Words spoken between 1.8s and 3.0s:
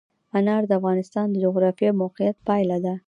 موقیعت پایله ده.